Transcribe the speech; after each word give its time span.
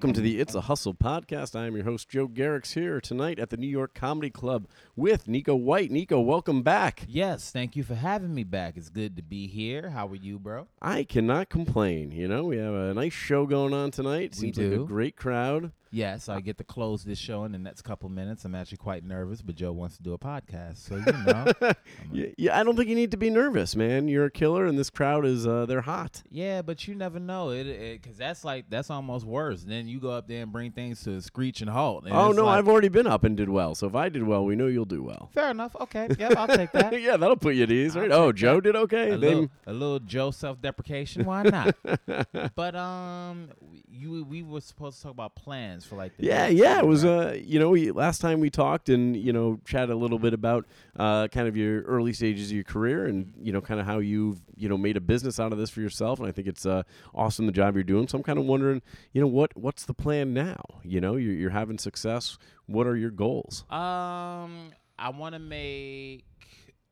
Welcome 0.00 0.14
to 0.14 0.22
the 0.22 0.40
It's 0.40 0.54
a 0.54 0.62
Hustle 0.62 0.94
podcast. 0.94 1.54
I 1.54 1.66
am 1.66 1.76
your 1.76 1.84
host, 1.84 2.08
Joe 2.08 2.26
Garrix, 2.26 2.72
here 2.72 3.02
tonight 3.02 3.38
at 3.38 3.50
the 3.50 3.58
New 3.58 3.66
York 3.66 3.92
Comedy 3.92 4.30
Club 4.30 4.66
with 4.96 5.26
Neko 5.26 5.60
White. 5.60 5.90
Neko, 5.90 6.24
welcome 6.24 6.62
back. 6.62 7.04
Yes, 7.06 7.50
thank 7.50 7.76
you 7.76 7.82
for 7.82 7.96
having 7.96 8.32
me 8.32 8.42
back. 8.42 8.78
It's 8.78 8.88
good 8.88 9.14
to 9.16 9.22
be 9.22 9.46
here. 9.46 9.90
How 9.90 10.06
are 10.08 10.14
you, 10.14 10.38
bro? 10.38 10.68
I 10.80 11.04
cannot 11.04 11.50
complain. 11.50 12.12
You 12.12 12.28
know, 12.28 12.44
we 12.44 12.56
have 12.56 12.72
a 12.72 12.94
nice 12.94 13.12
show 13.12 13.44
going 13.44 13.74
on 13.74 13.90
tonight. 13.90 14.30
We 14.40 14.52
Seems 14.52 14.56
like 14.56 14.72
a 14.72 14.84
great 14.84 15.16
crowd. 15.16 15.70
Yes, 15.92 16.28
I 16.28 16.40
get 16.40 16.56
to 16.58 16.64
close 16.64 17.02
this 17.02 17.18
show 17.18 17.42
in 17.44 17.50
the 17.50 17.58
next 17.58 17.82
couple 17.82 18.08
minutes. 18.08 18.44
I'm 18.44 18.54
actually 18.54 18.78
quite 18.78 19.04
nervous, 19.04 19.42
but 19.42 19.56
Joe 19.56 19.72
wants 19.72 19.96
to 19.96 20.02
do 20.04 20.12
a 20.12 20.18
podcast, 20.18 20.78
so 20.78 20.96
you 20.96 21.04
know. 21.26 21.72
Yeah, 22.12 22.26
yeah, 22.38 22.58
I 22.58 22.64
don't 22.64 22.76
think 22.76 22.88
you 22.88 22.94
need 22.94 23.10
to 23.12 23.16
be 23.16 23.30
nervous, 23.30 23.76
man. 23.76 24.08
You're 24.08 24.24
a 24.26 24.30
killer, 24.30 24.66
and 24.66 24.78
this 24.78 24.90
crowd 24.90 25.24
is, 25.26 25.46
uh, 25.46 25.66
they're 25.66 25.80
hot. 25.82 26.22
Yeah, 26.30 26.62
but 26.62 26.86
you 26.88 26.94
never 26.94 27.20
know 27.20 27.50
it 27.50 28.00
because 28.02 28.16
that's 28.16 28.44
like 28.44 28.66
that's 28.68 28.90
almost 28.90 29.24
worse. 29.24 29.62
Then 29.62 29.86
you 29.88 30.00
go 30.00 30.10
up 30.10 30.26
there 30.28 30.42
and 30.42 30.50
bring 30.52 30.72
things 30.72 31.02
to 31.04 31.14
a 31.16 31.20
screech 31.20 31.60
and 31.60 31.70
halt. 31.70 32.04
and 32.04 32.12
oh, 32.12 32.32
no, 32.32 32.44
like- 32.44 32.58
I've 32.58 32.68
already 32.68 32.88
been 32.88 33.06
up 33.06 33.22
and 33.24 33.36
did 33.36 33.48
well. 33.48 33.74
So 33.74 33.86
if 33.86 33.94
I 33.94 34.08
did 34.08 34.22
well, 34.24 34.44
we 34.44 34.56
know 34.56 34.66
you'll 34.66 34.84
do 34.84 35.02
well. 35.02 35.30
fair 35.34 35.50
enough. 35.50 35.76
Okay, 35.80 36.08
yep, 36.18 36.36
I'll 36.36 36.48
take 36.48 36.72
that. 36.72 36.92
yeah, 37.00 37.16
that'll 37.16 37.36
put 37.36 37.54
you 37.54 37.64
at 37.64 37.70
ease, 37.72 37.94
I'll 37.96 38.02
right? 38.02 38.12
Oh, 38.12 38.32
Joe 38.32 38.56
that. 38.56 38.62
did 38.64 38.76
okay. 38.76 39.10
a, 39.10 39.18
Then- 39.18 39.20
little, 39.20 39.50
a 39.66 39.72
little 39.72 39.98
Joe 40.00 40.30
self-deprecation. 40.30 41.24
Why 41.24 41.42
not? 41.44 41.76
but 42.54 42.74
um, 42.76 43.50
you 43.90 44.24
we 44.24 44.42
were 44.42 44.60
supposed 44.60 44.96
to 44.98 45.02
talk 45.04 45.12
about 45.12 45.34
plans 45.34 45.79
for 45.84 45.96
like 45.96 46.16
the 46.16 46.24
Yeah, 46.24 46.48
next 46.48 46.54
yeah. 46.54 46.78
It 46.78 46.86
was 46.86 47.04
right? 47.04 47.28
uh, 47.28 47.32
you 47.32 47.58
know, 47.58 47.70
we, 47.70 47.90
last 47.90 48.20
time 48.20 48.40
we 48.40 48.50
talked 48.50 48.88
and 48.88 49.16
you 49.16 49.32
know 49.32 49.60
chatted 49.64 49.90
a 49.90 49.96
little 49.96 50.18
bit 50.18 50.34
about 50.34 50.66
uh, 50.96 51.28
kind 51.28 51.48
of 51.48 51.56
your 51.56 51.82
early 51.82 52.12
stages 52.12 52.50
of 52.50 52.54
your 52.54 52.64
career 52.64 53.06
and 53.06 53.32
you 53.40 53.52
know 53.52 53.60
kind 53.60 53.80
of 53.80 53.86
how 53.86 53.98
you've 53.98 54.40
you 54.56 54.68
know 54.68 54.76
made 54.78 54.96
a 54.96 55.00
business 55.00 55.38
out 55.40 55.52
of 55.52 55.58
this 55.58 55.70
for 55.70 55.80
yourself. 55.80 56.18
And 56.18 56.28
I 56.28 56.32
think 56.32 56.46
it's 56.48 56.66
uh, 56.66 56.82
awesome 57.14 57.46
the 57.46 57.52
job 57.52 57.74
you're 57.74 57.84
doing. 57.84 58.08
So 58.08 58.16
I'm 58.18 58.24
kind 58.24 58.38
of 58.38 58.44
wondering, 58.44 58.82
you 59.12 59.20
know, 59.20 59.26
what 59.28 59.56
what's 59.56 59.84
the 59.84 59.94
plan 59.94 60.32
now? 60.34 60.60
You 60.82 61.00
know, 61.00 61.16
you're, 61.16 61.34
you're 61.34 61.50
having 61.50 61.78
success. 61.78 62.38
What 62.66 62.86
are 62.86 62.96
your 62.96 63.10
goals? 63.10 63.64
Um, 63.70 64.70
I 64.98 65.08
want 65.10 65.34
to 65.34 65.38
make 65.40 66.24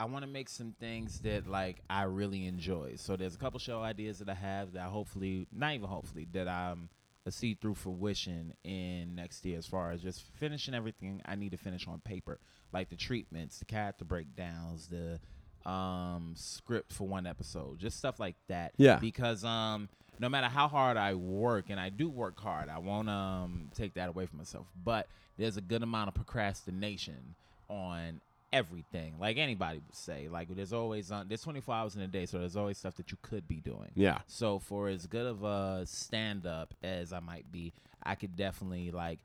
I 0.00 0.04
want 0.04 0.24
to 0.24 0.30
make 0.30 0.48
some 0.48 0.74
things 0.78 1.20
that 1.20 1.48
like 1.48 1.80
I 1.90 2.04
really 2.04 2.46
enjoy. 2.46 2.94
So 2.96 3.16
there's 3.16 3.34
a 3.34 3.38
couple 3.38 3.58
show 3.58 3.82
ideas 3.82 4.20
that 4.20 4.28
I 4.28 4.34
have 4.34 4.72
that 4.74 4.82
I 4.82 4.86
hopefully, 4.86 5.46
not 5.52 5.74
even 5.74 5.88
hopefully, 5.88 6.26
that 6.32 6.46
I'm 6.48 6.88
a 7.28 7.32
see 7.32 7.54
through 7.54 7.74
fruition 7.74 8.54
in 8.64 9.14
next 9.14 9.44
year. 9.44 9.58
As 9.58 9.66
far 9.66 9.92
as 9.92 10.02
just 10.02 10.22
finishing 10.38 10.74
everything 10.74 11.22
I 11.24 11.36
need 11.36 11.52
to 11.52 11.56
finish 11.58 11.86
on 11.86 12.00
paper, 12.00 12.40
like 12.72 12.88
the 12.88 12.96
treatments, 12.96 13.58
the 13.58 13.64
character 13.64 14.04
breakdowns, 14.04 14.88
the 14.88 15.20
um 15.68 16.34
script 16.36 16.92
for 16.92 17.06
one 17.06 17.26
episode, 17.26 17.78
just 17.78 17.98
stuff 17.98 18.18
like 18.18 18.36
that. 18.48 18.72
Yeah. 18.76 18.96
Because 18.96 19.44
um 19.44 19.88
no 20.18 20.28
matter 20.28 20.48
how 20.48 20.66
hard 20.66 20.96
I 20.96 21.14
work, 21.14 21.66
and 21.70 21.78
I 21.78 21.90
do 21.90 22.08
work 22.08 22.40
hard, 22.40 22.68
I 22.68 22.78
won't 22.78 23.08
um 23.08 23.70
take 23.74 23.94
that 23.94 24.08
away 24.08 24.26
from 24.26 24.38
myself. 24.38 24.66
But 24.84 25.06
there's 25.36 25.56
a 25.56 25.60
good 25.60 25.82
amount 25.82 26.08
of 26.08 26.14
procrastination 26.14 27.36
on 27.68 28.20
everything, 28.52 29.14
like 29.18 29.36
anybody 29.36 29.78
would 29.78 29.94
say. 29.94 30.28
Like 30.28 30.54
there's 30.54 30.72
always 30.72 31.10
um, 31.10 31.26
there's 31.28 31.42
24 31.42 31.74
hours 31.74 31.96
in 31.96 32.02
a 32.02 32.06
day, 32.06 32.26
so 32.26 32.38
there's 32.38 32.56
always 32.56 32.78
stuff 32.78 32.96
that 32.96 33.10
you 33.10 33.18
could 33.22 33.46
be 33.46 33.60
doing. 33.60 33.90
Yeah. 33.94 34.18
So 34.26 34.58
for 34.58 34.88
as 34.88 35.06
good 35.06 35.26
of 35.26 35.44
a 35.44 35.84
stand 35.86 36.46
up 36.46 36.74
as 36.82 37.12
I 37.12 37.20
might 37.20 37.50
be, 37.50 37.72
I 38.02 38.14
could 38.14 38.36
definitely 38.36 38.90
like 38.90 39.20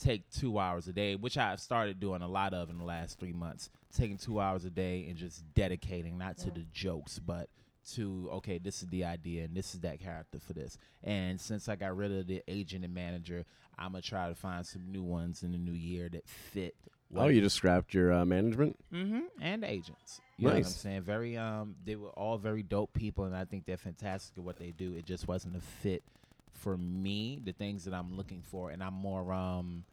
take 0.00 0.28
two 0.30 0.58
hours 0.58 0.88
a 0.88 0.92
day, 0.92 1.16
which 1.16 1.36
I've 1.36 1.60
started 1.60 2.00
doing 2.00 2.22
a 2.22 2.28
lot 2.28 2.54
of 2.54 2.70
in 2.70 2.78
the 2.78 2.84
last 2.84 3.18
three 3.18 3.32
months. 3.32 3.70
Taking 3.96 4.18
two 4.18 4.40
hours 4.40 4.64
a 4.64 4.70
day 4.70 5.06
and 5.08 5.16
just 5.16 5.42
dedicating 5.54 6.18
not 6.18 6.36
to 6.38 6.50
the 6.50 6.64
jokes, 6.72 7.18
but 7.18 7.48
to 7.94 8.28
okay, 8.34 8.58
this 8.58 8.82
is 8.82 8.88
the 8.88 9.04
idea 9.04 9.44
and 9.44 9.56
this 9.56 9.74
is 9.74 9.80
that 9.80 10.00
character 10.00 10.38
for 10.38 10.52
this. 10.52 10.78
And 11.02 11.40
since 11.40 11.68
I 11.68 11.76
got 11.76 11.96
rid 11.96 12.12
of 12.12 12.26
the 12.26 12.42
agent 12.48 12.84
and 12.84 12.94
manager, 12.94 13.44
I'm 13.78 13.92
gonna 13.92 14.02
try 14.02 14.28
to 14.28 14.34
find 14.34 14.66
some 14.66 14.90
new 14.90 15.02
ones 15.02 15.42
in 15.42 15.52
the 15.52 15.58
new 15.58 15.72
year 15.72 16.08
that 16.10 16.28
fit. 16.28 16.74
Oh, 17.16 17.28
you 17.28 17.40
just 17.40 17.56
scrapped 17.56 17.94
your 17.94 18.12
uh, 18.12 18.24
management. 18.24 18.76
hmm 18.90 19.20
and 19.40 19.64
agents. 19.64 20.20
You 20.36 20.46
know 20.46 20.50
what 20.54 20.58
I'm 20.58 20.64
saying? 20.64 21.02
Very 21.02 21.36
um 21.36 21.74
they 21.84 21.96
were 21.96 22.10
all 22.10 22.38
very 22.38 22.62
dope 22.62 22.92
people 22.92 23.24
and 23.24 23.34
I 23.34 23.44
think 23.44 23.64
they're 23.66 23.76
fantastic 23.76 24.38
at 24.38 24.44
what 24.44 24.58
they 24.58 24.70
do. 24.70 24.94
It 24.94 25.04
just 25.04 25.26
wasn't 25.26 25.56
a 25.56 25.60
fit 25.60 26.02
for 26.52 26.76
me, 26.76 27.40
the 27.42 27.52
things 27.52 27.84
that 27.86 27.94
I'm 27.94 28.16
looking 28.16 28.42
for 28.42 28.70
and 28.70 28.82
I'm 28.82 28.94
more 28.94 29.32
um 29.32 29.84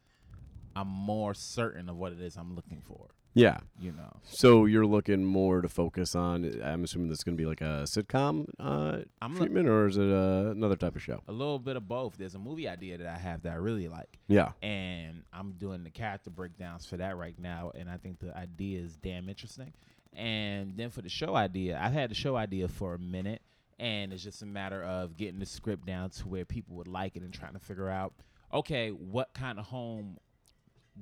I'm 0.76 0.88
more 0.88 1.34
certain 1.34 1.88
of 1.90 1.96
what 1.98 2.12
it 2.12 2.20
is 2.22 2.36
I'm 2.36 2.54
looking 2.54 2.82
for, 2.86 3.08
Yeah. 3.36 3.58
you 3.80 3.92
know. 3.92 4.12
So 4.24 4.66
you're 4.66 4.86
looking 4.86 5.24
more 5.24 5.62
to 5.62 5.70
focus 5.70 6.16
on. 6.16 6.60
I'm 6.64 6.84
assuming 6.86 7.10
this 7.10 7.20
is 7.20 7.24
going 7.24 7.38
to 7.38 7.42
be 7.42 7.46
like 7.46 7.62
a 7.62 7.84
sitcom 7.86 8.48
uh, 8.60 9.00
I'm 9.22 9.36
treatment, 9.36 9.68
or 9.68 9.88
is 9.88 9.98
it 9.98 10.10
uh, 10.10 10.52
another 10.52 10.76
type 10.76 10.96
of 10.96 11.04
show? 11.04 11.22
A 11.28 11.32
little 11.32 11.60
bit 11.60 11.76
of 11.76 11.88
both. 11.88 12.18
There's 12.18 12.36
a 12.36 12.40
movie 12.40 12.68
idea 12.68 12.98
that 12.98 13.08
I 13.08 13.18
have 13.18 13.44
that 13.44 13.52
I 13.52 13.58
really 13.58 13.88
like. 13.88 14.18
Yeah. 14.28 14.54
and 14.64 15.24
I'm 15.34 15.52
doing 15.54 15.84
the 15.84 15.92
character 15.92 16.30
breakdowns 16.32 16.86
for 16.86 16.98
that 16.98 17.18
right 17.18 17.38
now, 17.38 17.72
and 17.76 17.90
I 17.90 17.98
think 17.98 18.20
the 18.20 18.36
idea 18.36 18.80
is 18.80 18.96
damn 18.96 19.30
interesting. 19.30 19.74
And 20.14 20.78
then 20.78 20.90
for 20.90 21.02
the 21.02 21.10
show 21.10 21.36
idea, 21.36 21.78
I've 21.82 21.92
had 21.94 22.10
the 22.10 22.16
show 22.16 22.38
idea 22.38 22.70
for 22.70 22.94
a 22.94 23.00
minute, 23.00 23.42
and 23.78 24.14
it's 24.14 24.24
just 24.24 24.42
a 24.42 24.46
matter 24.46 24.82
of 24.82 25.18
getting 25.18 25.40
the 25.40 25.46
script 25.46 25.86
down 25.86 26.10
to 26.12 26.28
where 26.30 26.46
people 26.46 26.78
would 26.78 26.88
like 26.88 27.18
it 27.18 27.22
and 27.22 27.34
trying 27.34 27.54
to 27.54 27.60
figure 27.60 27.90
out, 27.90 28.14
okay, 28.54 28.92
what 28.92 29.34
kind 29.34 29.60
of 29.60 29.66
home 29.66 30.18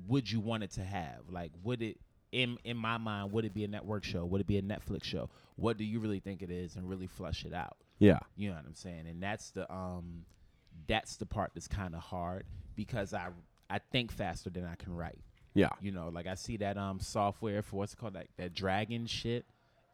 would 0.08 0.30
you 0.32 0.40
want 0.40 0.64
it 0.64 0.72
to 0.72 0.84
have? 0.84 1.20
Like, 1.30 1.52
would 1.64 1.84
it 1.84 2.00
in 2.34 2.58
in 2.66 2.76
my 2.76 2.98
mind 2.98 3.32
would 3.32 3.46
it 3.46 3.54
be 3.54 3.64
a 3.64 3.68
network 3.68 4.04
show? 4.04 4.26
Would 4.26 4.42
it 4.42 4.48
be 4.48 4.58
a 4.58 4.62
Netflix 4.62 5.04
show? 5.06 5.30
What 5.56 5.78
do 5.78 5.86
you 5.86 6.00
really 6.00 6.20
think 6.20 6.42
it 6.42 6.50
is, 6.50 6.76
and 6.76 6.90
really 6.90 7.08
flush 7.08 7.46
it 7.46 7.54
out? 7.54 7.78
Yeah. 8.00 8.20
You 8.36 8.50
know 8.50 8.56
what 8.56 8.66
I'm 8.66 8.76
saying? 8.76 9.06
And 9.08 9.22
that's 9.22 9.52
the 9.52 9.72
um 9.72 10.26
that's 10.88 11.16
the 11.16 11.26
part 11.26 11.52
that's 11.54 11.68
kind 11.68 11.94
of 11.94 12.02
hard 12.02 12.46
because 12.76 13.14
I 13.14 13.30
I 13.70 13.80
think 13.80 14.12
faster 14.12 14.50
than 14.50 14.66
I 14.66 14.76
can 14.76 14.94
write. 14.96 15.20
Yeah. 15.54 15.70
You 15.80 15.92
know, 15.92 16.10
like 16.10 16.26
I 16.26 16.34
see 16.34 16.58
that 16.58 16.78
um 16.78 17.00
software 17.00 17.62
for 17.62 17.78
what's 17.78 17.94
it 17.94 17.98
called 17.98 18.16
like 18.16 18.32
that 18.38 18.54
dragon 18.54 19.06
shit 19.06 19.46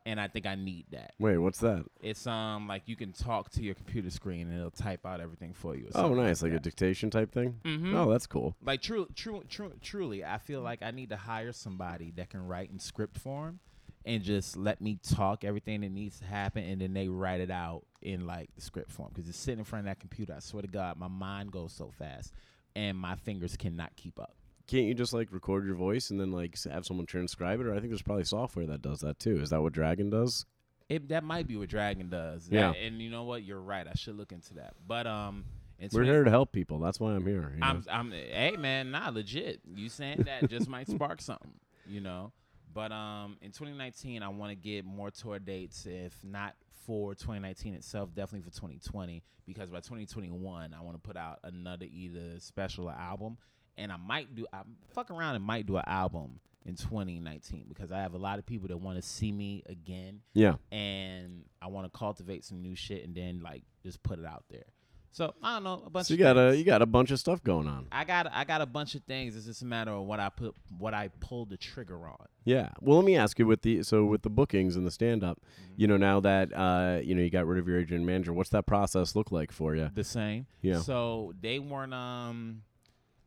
and 0.06 0.20
I 0.20 0.28
think 0.28 0.46
I 0.46 0.56
need 0.56 0.86
that. 0.92 1.14
Wait, 1.20 1.38
what's 1.38 1.60
that? 1.60 1.86
It's 2.02 2.26
um 2.28 2.68
like 2.68 2.84
you 2.88 2.96
can 2.96 3.12
talk 3.14 3.50
to 3.52 3.64
your 3.64 3.76
computer 3.76 4.10
screen 4.10 4.48
and 4.50 4.58
it'll 4.58 4.72
type 4.72 5.06
out 5.06 5.20
everything 5.22 5.54
for 5.54 5.76
you. 5.76 5.90
Oh, 5.96 6.14
nice, 6.14 6.42
like 6.42 6.54
a 6.54 6.60
dictation 6.60 7.10
type 7.10 7.32
thing. 7.32 7.60
Mhm. 7.64 7.94
Oh, 7.96 8.10
that's 8.12 8.28
cool. 8.28 8.56
like 8.64 8.82
true, 8.82 9.08
true, 9.16 9.44
true, 9.50 9.74
truly, 9.82 10.24
I 10.24 10.38
feel 10.38 10.62
like 10.62 10.82
I 10.82 10.92
need 10.92 11.10
to 11.10 11.18
hire 11.18 11.52
somebody 11.52 12.12
that 12.18 12.30
can 12.30 12.46
write 12.48 12.72
in 12.72 12.80
script 12.80 13.18
form 13.18 13.60
and 14.06 14.24
just 14.24 14.56
let 14.56 14.80
me 14.82 14.98
talk 15.08 15.44
everything 15.44 15.82
that 15.82 15.92
needs 15.92 16.20
to 16.20 16.26
happen, 16.26 16.64
and 16.64 16.82
then 16.82 16.94
they 16.94 17.10
write 17.10 17.42
it 17.42 17.52
out 17.52 17.84
in 18.02 18.26
like 18.26 18.50
the 18.56 18.62
script 18.62 18.92
form. 18.92 19.10
Because 19.14 19.28
it's 19.30 19.38
sitting 19.38 19.60
in 19.60 19.66
front 19.66 19.86
of 19.86 19.92
that 19.92 20.00
computer. 20.00 20.34
I 20.36 20.40
swear 20.40 20.62
to 20.62 20.68
God, 20.70 20.98
my 20.98 21.10
mind 21.10 21.52
goes 21.52 21.74
so 21.74 21.92
fast, 21.92 22.34
and 22.76 22.98
my 22.98 23.16
fingers 23.16 23.58
cannot 23.58 23.96
keep 23.98 24.18
up. 24.20 24.36
Can't 24.70 24.86
you 24.86 24.94
just 24.94 25.14
like 25.14 25.30
record 25.32 25.66
your 25.66 25.74
voice 25.74 26.12
and 26.12 26.22
then 26.22 26.32
like 26.32 26.56
have 26.64 26.86
someone 26.86 27.08
transcribe 27.08 27.60
it? 27.60 27.66
Or 27.66 27.74
I 27.74 27.80
think 27.80 27.90
there's 27.90 28.04
probably 28.04 28.24
software 28.24 28.68
that 28.68 28.84
does 28.84 29.00
that 29.00 29.18
too. 29.18 29.42
Is 29.42 29.50
that 29.50 29.64
what 29.64 29.74
Dragon 29.74 30.12
does? 30.12 30.46
It 30.90 31.10
that 31.10 31.24
might 31.24 31.48
be 31.48 31.56
what 31.56 31.70
Dragon 31.70 32.08
does. 32.10 32.48
Yeah. 32.52 32.74
That- 32.74 32.78
and 32.78 33.02
you 33.02 33.10
know 33.10 33.24
what? 33.24 33.44
You're 33.44 33.62
right. 33.62 33.88
I 33.88 33.94
should 33.96 34.16
look 34.16 34.32
into 34.32 34.54
that. 34.56 34.76
But 34.88 35.08
um, 35.08 35.46
it's 35.80 35.96
We're 35.96 36.04
here 36.04 36.24
to 36.24 36.30
help 36.30 36.52
people. 36.52 36.80
That's 36.80 37.00
why 37.00 37.14
I'm 37.14 37.26
here. 37.26 37.52
you 37.56 37.62
know? 37.62 37.66
I'm, 37.66 37.86
I'm, 37.90 38.12
hey 38.12 38.56
man, 38.60 38.92
nah, 38.92 39.10
legit. 39.10 39.62
You 39.76 39.90
saying 39.90 40.26
that 40.26 40.48
just 40.52 40.68
might 40.70 40.88
spark 40.88 41.20
something, 41.22 41.54
you 41.88 42.02
know. 42.02 42.32
But 42.72 42.92
um, 42.92 43.38
in 43.42 43.52
2019, 43.52 44.22
I 44.22 44.28
want 44.28 44.52
to 44.52 44.56
get 44.56 44.86
more 44.86 45.10
tour 45.10 45.40
dates, 45.40 45.88
if 45.88 46.14
not 46.24 46.54
for 46.86 47.16
2019 47.16 47.74
itself, 47.74 48.14
definitely 48.14 48.50
for 48.50 48.56
2020. 48.56 49.24
Because 49.48 49.72
by 49.72 49.78
2021, 49.78 50.76
I 50.78 50.82
want 50.84 50.96
to 50.96 51.02
put 51.02 51.18
out 51.18 51.40
another 51.44 51.88
either 51.92 52.40
special 52.40 52.88
or 52.88 52.94
album, 52.94 53.38
and 53.78 53.92
I 53.92 53.98
might 53.98 54.34
do, 54.36 54.46
I 54.54 54.62
fuck 54.94 55.12
around 55.12 55.36
and 55.36 55.44
might 55.44 55.66
do 55.66 55.78
an 55.78 55.84
album 55.88 56.40
in 56.66 56.76
2019 56.76 57.66
because 57.70 57.92
I 57.92 58.00
have 58.00 58.14
a 58.14 58.18
lot 58.18 58.38
of 58.40 58.46
people 58.46 58.68
that 58.68 58.78
want 58.78 58.98
to 58.98 59.02
see 59.02 59.32
me 59.32 59.64
again, 59.68 60.22
yeah. 60.34 60.56
and 60.72 61.46
I 61.62 61.68
want 61.68 61.92
to 61.92 61.98
cultivate 61.98 62.44
some 62.44 62.62
new 62.62 62.76
shit 62.76 63.04
and 63.06 63.16
then 63.16 63.42
like 63.42 63.64
just 63.84 64.04
put 64.04 64.20
it 64.20 64.26
out 64.26 64.44
there. 64.50 64.66
So 65.12 65.34
I 65.42 65.56
don't 65.56 65.64
know 65.64 65.82
a 65.88 65.90
bunch. 65.90 66.06
So 66.08 66.14
you 66.14 66.20
got 66.20 66.38
a 66.38 66.56
you 66.56 66.64
got 66.64 66.84
a 66.84 66.86
bunch 66.86 67.10
of 67.10 67.20
stuff 67.20 67.44
going 67.44 67.68
on. 67.68 67.88
I 67.92 68.04
got 68.04 68.28
I 68.32 68.44
got 68.44 68.62
a 68.62 68.68
bunch 68.68 68.94
of 68.94 69.04
things. 69.06 69.36
It's 69.36 69.48
just 69.48 69.64
a 69.64 69.66
matter 69.66 69.90
of 69.90 70.06
what 70.06 70.20
I 70.20 70.30
put 70.30 70.54
what 70.78 70.94
I 70.94 71.10
pulled 71.20 71.50
the 71.50 71.58
trigger 71.58 72.08
on. 72.08 72.28
Yeah. 72.46 72.70
Well, 72.80 72.98
let 72.98 73.06
me 73.06 73.16
ask 73.18 73.40
you 73.40 73.48
with 73.48 73.64
the 73.64 73.82
so 73.82 74.06
with 74.06 74.22
the 74.22 74.30
bookings 74.30 74.76
and 74.76 74.86
the 74.86 74.92
stand 74.92 75.24
up, 75.24 75.40
Mm-hmm. 75.40 75.74
you 75.78 75.88
know, 75.88 75.98
now 75.98 76.20
that 76.20 76.54
uh, 76.56 77.00
you 77.04 77.16
know 77.16 77.24
you 77.24 77.32
got 77.32 77.48
rid 77.48 77.58
of 77.58 77.68
your 77.68 77.80
agent 77.80 77.98
and 77.98 78.06
manager, 78.06 78.34
what's 78.34 78.52
that 78.52 78.68
process 78.68 79.16
look 79.16 79.32
like 79.32 79.52
for 79.52 79.76
you? 79.76 79.90
The 79.92 80.04
same. 80.04 80.46
Yeah. 80.62 80.82
So 80.82 81.34
they 81.42 81.58
weren't 81.58 81.94
um 81.96 82.62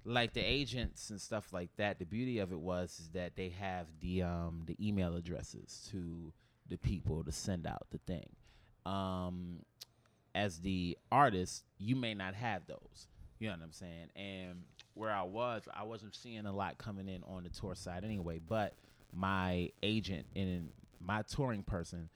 like 0.05 0.33
the 0.33 0.41
agents 0.41 1.11
and 1.11 1.21
stuff 1.21 1.53
like 1.53 1.71
that. 1.77 1.99
The 1.99 2.05
beauty 2.05 2.39
of 2.39 2.53
it 2.53 2.59
was 2.59 2.99
is 3.01 3.09
that 3.11 3.37
they 3.37 3.51
have 3.51 3.87
the 4.01 4.23
um 4.23 4.63
the 4.67 4.77
email 4.85 5.15
addresses 5.17 5.89
to 5.93 6.33
the 6.69 6.77
people 6.79 7.25
to 7.25 7.33
send 7.33 7.67
out 7.67 7.87
the 7.91 7.99
thing. 7.99 8.29
Um 8.85 9.61
as 10.35 10.61
the 10.61 10.97
artist, 11.11 11.65
you 11.79 11.95
may 11.95 12.15
not 12.15 12.35
have 12.35 12.67
those. 12.67 13.07
You 13.39 13.49
know 13.49 13.55
what 13.55 13.65
I'm 13.65 13.73
saying? 13.73 14.09
And 14.17 14.63
where 14.95 15.11
I 15.11 15.23
was, 15.23 15.63
I 15.75 15.83
wasn't 15.83 16.15
seeing 16.15 16.47
a 16.47 16.53
lot 16.53 16.79
coming 16.79 17.09
in 17.09 17.23
on 17.25 17.43
the 17.43 17.51
tour 17.51 17.75
side 17.75 18.05
anyway. 18.05 18.41
But 18.47 18.75
my 19.13 19.71
agent 19.83 20.27
and 20.35 20.71
my 21.01 21.23
touring 21.23 21.63
person 21.63 22.09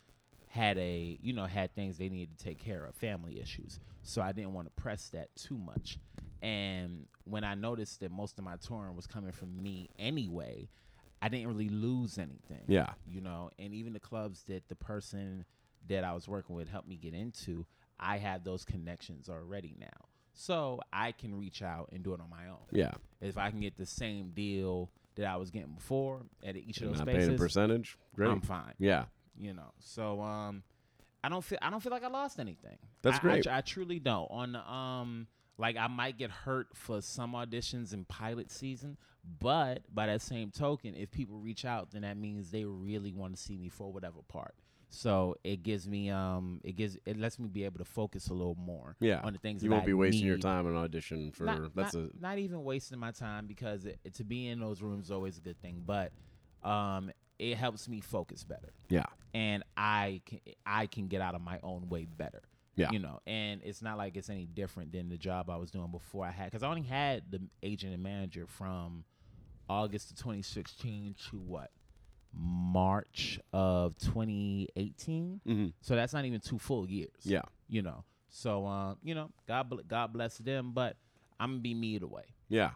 had 0.49 0.79
a, 0.79 1.19
you 1.21 1.33
know, 1.33 1.45
had 1.45 1.75
things 1.75 1.99
they 1.99 2.09
needed 2.09 2.39
to 2.39 2.45
take 2.45 2.59
care 2.59 2.85
of, 2.85 2.95
family 2.95 3.41
issues. 3.41 3.81
So 4.03 4.23
I 4.23 4.33
didn't 4.33 4.55
want 4.55 4.69
to 4.69 4.83
press 4.83 5.09
that 5.11 5.35
too 5.37 5.59
much. 5.59 5.99
And 6.47 7.07
when 7.25 7.43
I 7.43 7.55
noticed 7.55 8.01
that 8.01 8.13
most 8.13 8.39
of 8.39 8.45
my 8.45 8.57
touring 8.57 8.95
was 8.95 9.07
coming 9.07 9.33
from 9.33 9.61
me 9.61 9.91
anyway, 9.99 10.69
I 11.21 11.29
didn't 11.29 11.49
really 11.49 11.69
lose 11.69 12.19
anything. 12.19 12.63
Yeah. 12.69 12.91
You 13.07 13.21
know, 13.21 13.51
and 13.59 13.75
even 13.75 13.93
the 13.93 14.01
clubs 14.01 14.45
that 14.45 14.69
the 14.69 14.77
person 14.77 15.45
that 15.89 16.05
I 16.05 16.13
was 16.13 16.29
working 16.29 16.55
with 16.55 16.69
helped 16.69 16.89
me 16.89 16.97
get 16.97 17.15
into, 17.15 17.67
I 17.99 18.19
have 18.19 18.45
those 18.45 18.65
connections 18.65 19.29
already 19.29 19.75
now. 19.81 20.07
So 20.35 20.81
I 20.93 21.13
can 21.13 21.37
reach 21.37 21.63
out 21.63 21.89
and 21.93 22.05
do 22.05 22.13
it 22.15 22.21
on 22.21 22.31
my 22.31 22.49
own. 22.49 22.59
Yeah. 22.71 22.93
If 23.21 23.39
I 23.39 23.51
can 23.51 23.59
get 23.61 23.77
the 23.77 23.87
same 23.87 24.31
deal 24.31 24.91
that 25.17 25.27
I 25.27 25.37
was 25.37 25.51
getting 25.51 25.73
before 25.73 26.21
at 26.45 26.57
each 26.57 26.81
of 26.81 26.89
those 26.91 26.99
not 26.99 27.09
paying 27.09 27.35
a 27.35 27.39
percentage. 27.39 27.97
Great. 28.15 28.31
I'm 28.31 28.41
fine. 28.41 28.75
yeah. 28.79 29.07
You 29.37 29.53
know. 29.55 29.73
So 29.81 30.21
um 30.21 30.63
I 31.25 31.29
don't 31.29 31.43
feel 31.43 31.59
I 31.63 31.71
don't 31.71 31.81
feel 31.81 31.91
like 31.91 32.05
I 32.05 32.09
lost 32.09 32.39
anything. 32.39 32.77
That's 33.03 33.17
I- 33.17 33.19
I 33.19 33.23
great. 33.23 33.43
tr- 33.45 33.51
I, 33.51 33.61
truly 33.63 33.99
don't. 33.99 34.31
On 34.31 34.53
the, 34.53 34.71
um 34.71 35.27
like 35.59 35.77
I 35.77 35.87
might 35.87 36.19
get 36.19 36.31
hurt 36.31 36.69
for 36.75 37.01
some 37.01 37.33
auditions 37.33 37.93
in 37.95 38.05
pilot 38.05 38.51
season, 38.51 38.97
but 39.41 39.83
by 39.95 40.07
that 40.07 40.23
same 40.23 40.51
token, 40.51 40.95
if 40.95 41.11
people 41.11 41.39
reach 41.39 41.65
out, 41.65 41.91
then 41.91 42.03
that 42.03 42.17
means 42.17 42.51
they 42.51 42.65
really 42.65 43.13
want 43.13 43.35
to 43.35 43.41
see 43.41 43.57
me 43.57 43.69
for 43.69 43.93
whatever 43.93 44.19
part. 44.29 44.55
So 44.89 45.37
it 45.43 45.63
gives 45.63 45.89
me 45.89 46.11
um 46.11 46.61
it 46.63 46.77
gives 46.77 46.97
it 47.05 47.19
lets 47.19 47.39
me 47.39 47.49
be 47.49 47.65
able 47.65 47.79
to 47.79 47.85
focus 47.85 48.29
a 48.29 48.35
little 48.35 48.55
more 48.55 48.97
Yeah. 49.01 49.21
on 49.25 49.33
the 49.33 49.39
things 49.39 49.61
that 49.61 49.67
You 49.67 49.73
won't 49.73 49.83
I 49.83 49.87
be 49.87 49.95
wasting 49.95 50.27
your 50.27 50.39
time 50.39 50.67
on 50.67 50.77
audition 50.77 51.33
for 51.33 51.45
Not, 51.45 51.75
that's 51.75 51.95
not, 51.95 52.05
a 52.05 52.11
not 52.21 52.39
even 52.39 52.63
wasting 52.63 52.99
my 52.99 53.11
time 53.11 53.47
because 53.47 53.85
it, 53.85 53.99
to 54.15 54.25
be 54.25 54.47
in 54.49 54.61
those 54.61 54.83
rooms 54.83 55.07
is 55.07 55.11
always 55.11 55.39
a 55.39 55.41
good 55.41 55.61
thing, 55.61 55.83
but 55.85 56.13
um 56.63 57.11
it 57.39 57.57
helps 57.57 57.89
me 57.89 58.01
focus 58.01 58.45
better 58.45 58.73
yeah. 58.89 59.05
and 59.35 59.63
I 59.77 60.23
can 60.25 60.41
I 60.65 60.87
can 60.87 61.09
get 61.09 61.21
out 61.21 61.35
of 61.35 61.43
my 61.43 61.59
own 61.63 61.89
way 61.89 62.05
better. 62.07 62.43
Yeah. 62.77 62.91
You 62.91 62.99
know, 62.99 63.21
and 63.27 63.63
it's 63.65 63.81
not 63.81 63.97
like 63.97 64.17
it's 64.17 64.29
any 64.29 64.47
different 64.47 64.93
than 64.93 65.09
the 65.09 65.17
job 65.17 65.49
I 65.49 65.57
was 65.57 65.71
doing 65.71 65.91
before 65.91 66.27
I 66.27 66.31
had 66.31 66.53
cuz 66.53 66.63
I 66.63 66.69
only 66.69 66.83
had 66.83 67.31
the 67.31 67.41
agent 67.63 67.95
and 67.95 68.03
manager 68.03 68.47
from 68.47 69.05
August 69.69 70.11
of 70.11 70.19
2016 70.19 71.15
to 71.31 71.39
what? 71.39 71.71
March 72.33 73.41
of 73.53 73.97
2018. 73.99 75.41
Mm-hmm. 75.47 75.67
So 75.81 75.97
that's 75.97 76.13
not 76.13 76.25
even 76.25 76.41
two 76.41 76.59
full 76.59 76.89
years. 76.89 77.23
Yeah. 77.23 77.43
You 77.69 77.83
know. 77.83 78.05
So 78.29 78.67
um, 78.67 78.99
you 79.03 79.15
know, 79.15 79.31
God 79.47 79.71
bl- 79.71 79.81
God 79.87 80.13
bless 80.13 80.37
them, 80.39 80.73
but 80.73 80.97
I'm 81.41 81.51
going 81.51 81.59
to 81.61 81.63
be 81.63 81.75
me 81.75 81.87
either 81.89 82.07
way. 82.07 82.25
Yeah. 82.49 82.73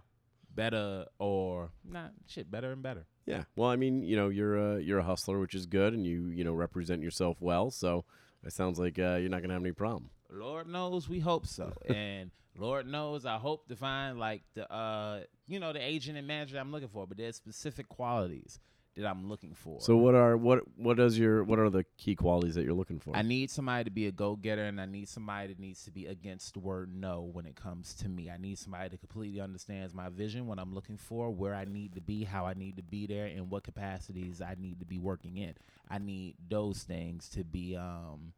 Better 0.55 1.07
or 1.19 1.71
not 1.85 2.13
shit 2.27 2.51
better 2.51 2.73
and 2.73 2.83
better. 2.83 3.07
Yeah. 3.27 3.45
Well, 3.55 3.69
I 3.69 3.77
mean, 3.77 4.03
you 4.03 4.17
know, 4.17 4.29
you're 4.29 4.57
a 4.57 4.81
you're 4.81 4.99
a 4.99 5.05
hustler, 5.05 5.39
which 5.39 5.55
is 5.55 5.67
good, 5.67 5.93
and 5.93 6.05
you 6.05 6.29
you 6.29 6.43
know 6.43 6.53
represent 6.53 7.03
yourself 7.03 7.37
well. 7.41 7.71
So 7.71 8.05
it 8.45 8.53
sounds 8.53 8.79
like 8.79 8.99
uh, 8.99 9.17
you're 9.21 9.29
not 9.29 9.43
gonna 9.43 9.55
have 9.55 9.63
any 9.63 9.73
problem. 9.73 10.11
Lord 10.31 10.69
knows 10.69 11.09
we 11.09 11.19
hope 11.21 11.47
so. 11.47 11.73
and 11.89 12.31
Lord 12.57 12.87
knows 12.87 13.27
I 13.27 13.37
hope 13.37 13.69
to 13.69 13.77
find 13.77 14.19
like 14.19 14.43
the 14.55 14.71
uh 14.73 15.21
you 15.47 15.61
know 15.61 15.73
the 15.73 15.81
agent 15.81 16.19
and 16.19 16.27
manager 16.27 16.59
I'm 16.59 16.73
looking 16.73 16.89
for, 16.89 17.07
but 17.07 17.17
there's 17.17 17.37
specific 17.37 17.89
qualities 17.89 18.61
that 19.01 19.09
I'm 19.09 19.29
looking 19.29 19.55
for. 19.55 19.81
So 19.81 19.97
what 19.97 20.15
are 20.15 20.37
what 20.37 20.61
what 20.77 20.97
does 20.97 21.19
your 21.19 21.45
what 21.45 21.59
are 21.59 21.71
the 21.71 21.85
key 21.97 22.15
qualities 22.15 22.55
that 22.55 22.65
you're 22.65 22.75
looking 22.75 23.01
for? 23.01 23.17
I 23.17 23.23
need 23.23 23.51
somebody 23.51 23.85
to 23.85 23.91
be 23.91 24.07
a 24.07 24.13
go 24.13 24.37
getter 24.37 24.65
and 24.65 24.81
I 24.81 24.87
need 24.87 25.09
somebody 25.09 25.49
that 25.49 25.59
needs 25.59 25.85
to 25.85 25.91
be 25.91 26.07
against 26.07 26.55
the 26.55 26.61
word 26.61 26.95
no 26.95 27.23
when 27.33 27.47
it 27.47 27.57
comes 27.57 27.95
to 27.97 28.09
me. 28.09 28.31
I 28.31 28.37
need 28.37 28.59
somebody 28.59 28.89
that 28.89 29.01
completely 29.01 29.41
understands 29.41 29.95
my 29.95 30.09
vision, 30.09 30.47
what 30.47 30.59
I'm 30.59 30.75
looking 30.75 30.97
for, 30.97 31.31
where 31.31 31.55
I 31.55 31.65
need 31.65 31.95
to 31.95 32.01
be, 32.01 32.25
how 32.25 32.47
I 32.47 32.55
need 32.55 32.77
to 32.77 32.83
be 32.83 33.07
there, 33.07 33.27
and 33.27 33.51
what 33.51 33.65
capacities 33.65 34.41
I 34.41 34.57
need 34.59 34.81
to 34.81 34.87
be 34.87 34.99
working 34.99 35.37
in. 35.37 35.55
I 35.89 35.99
need 35.99 36.37
those 36.49 36.83
things 36.83 37.29
to 37.31 37.45
be 37.45 37.77
um 37.77 38.33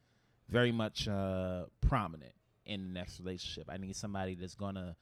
very 0.48 0.72
much 0.72 1.08
uh 1.08 1.64
prominent 1.80 2.34
in 2.66 2.88
the 2.88 2.92
next 2.92 3.20
relationship. 3.20 3.68
I 3.70 3.76
need 3.76 3.96
somebody 3.96 4.34
that's 4.34 4.54
gonna 4.54 4.96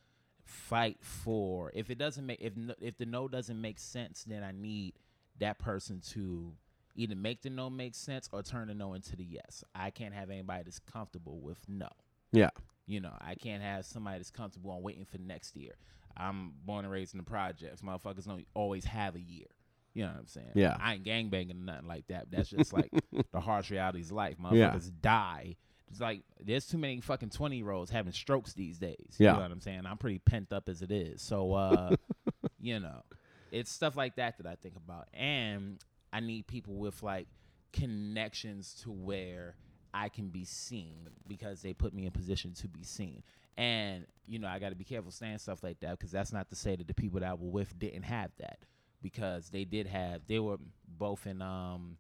fight 0.45 0.99
for 1.01 1.71
if 1.75 1.91
it 1.91 1.99
doesn't 1.99 2.27
make 2.27 2.41
if 2.41 2.57
no, 2.57 2.75
if 2.81 2.99
the 2.99 3.07
no 3.07 3.29
doesn't 3.29 3.61
make 3.61 3.79
sense, 3.79 4.25
then 4.25 4.43
I 4.43 4.53
need 4.53 4.95
that 5.41 5.59
person 5.59 6.01
to 6.13 6.53
either 6.95 7.17
make 7.17 7.43
the 7.43 7.51
no 7.51 7.71
make 7.71 7.95
sense 7.95 8.29
or 8.33 8.43
turn 8.43 8.69
the 8.69 8.75
no 8.75 8.95
into 8.95 9.17
the 9.17 9.25
yes. 9.25 9.65
I 9.75 9.91
can't 9.91 10.15
have 10.15 10.31
anybody 10.31 10.65
that's 10.65 10.79
comfortable 10.79 11.41
with 11.41 11.59
no. 11.69 11.89
Yeah. 12.33 12.51
You 12.87 13.01
know, 13.01 13.13
I 13.21 13.35
can't 13.35 13.63
have 13.63 13.85
somebody 13.85 14.19
that's 14.19 14.31
comfortable 14.31 14.71
on 14.71 14.83
waiting 14.83 15.05
for 15.05 15.19
next 15.19 15.57
year. 15.57 15.75
I'm 16.17 16.53
born 16.65 16.85
and 16.85 16.93
raised 16.93 17.15
in 17.15 17.19
the 17.19 17.25
projects. 17.25 17.83
Motherfuckers 17.83 18.27
don't 18.27 18.47
always 18.55 18.85
have 18.85 19.15
a 19.15 19.21
year. 19.21 19.47
You 19.95 20.05
know 20.05 20.11
what 20.11 20.21
I'm 20.21 20.27
saying? 20.27 20.53
Yeah. 20.55 20.77
I 20.79 20.95
ain't 20.95 21.05
gangbanging 21.05 21.51
or 21.53 21.65
nothing 21.65 21.89
like 21.89 22.07
that. 22.09 22.31
That's 22.31 22.51
just 22.51 22.73
like 22.73 22.91
the 23.33 23.41
harsh 23.41 23.71
realities 23.71 24.07
of 24.07 24.17
life. 24.17 24.37
Yeah. 24.53 24.71
Motherfuckers 24.71 24.93
die. 25.01 25.57
It's 25.91 26.01
like 26.01 26.23
there's 26.41 26.67
too 26.67 26.79
many 26.79 27.01
fucking 27.01 27.31
twenty 27.31 27.57
year 27.57 27.71
olds 27.71 27.91
having 27.91 28.13
strokes 28.13 28.53
these 28.53 28.79
days. 28.79 29.17
Yeah. 29.19 29.31
You 29.31 29.37
know 29.39 29.43
what 29.43 29.51
I'm 29.51 29.61
saying? 29.61 29.87
I'm 29.87 29.99
pretty 29.99 30.21
pent 30.21 30.53
up 30.53 30.69
as 30.69 30.83
it 30.83 30.93
is. 30.93 31.21
So 31.21 31.53
uh 31.53 31.97
you 32.61 32.79
know, 32.79 33.03
it's 33.51 33.71
stuff 33.71 33.97
like 33.97 34.17
that 34.17 34.39
that 34.39 34.47
I 34.47 34.55
think 34.57 34.77
about. 34.77 35.09
And 35.13 35.79
I 36.13 36.21
need 36.21 36.47
people 36.47 36.75
with 36.75 37.03
like 37.03 37.29
connections 37.73 38.75
to 38.83 38.91
where 38.91 39.57
I 39.93 40.09
can 40.09 40.29
be 40.29 40.45
seen 40.45 41.09
because 41.27 41.63
they 41.63 41.73
put 41.73 41.93
me 41.93 42.07
in 42.07 42.13
position 42.13 42.55
to 42.55 42.69
be 42.69 42.83
seen. 42.83 43.23
And 43.57 44.07
you 44.27 44.39
know, 44.39 44.49
I 44.49 44.59
got 44.59 44.71
to 44.71 44.77
be 44.77 44.85
careful 44.85 45.11
saying 45.11 45.39
stuff 45.39 45.63
like 45.63 45.81
that 45.81 45.99
because 45.99 46.11
that's 46.13 46.33
not 46.33 46.49
to 46.51 46.57
say 46.57 46.77
that 46.77 46.87
the 46.87 46.95
people 46.95 47.21
that 47.21 47.29
I 47.29 47.35
were 47.35 47.51
with 47.51 47.79
didn't 47.79 48.05
have 48.05 48.31
that 48.39 48.59
because 49.03 49.51
they 49.51 49.65
did 49.65 49.87
have 49.87 50.23
they 50.29 50.39
were 50.39 50.59
both 50.87 51.27
in 51.27 51.43
um 51.43 51.97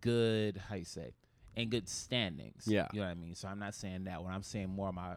good 0.00 0.60
how 0.68 0.74
you 0.74 0.84
say 0.84 1.14
in 1.56 1.70
good 1.70 1.88
standings. 1.88 2.64
Yeah. 2.66 2.88
you 2.92 3.00
know 3.00 3.06
what 3.06 3.12
I 3.12 3.14
mean. 3.14 3.34
So 3.34 3.48
I'm 3.48 3.58
not 3.58 3.74
saying 3.74 4.04
that. 4.04 4.22
What 4.22 4.32
I'm 4.32 4.42
saying 4.42 4.68
more 4.68 4.92
my 4.92 5.14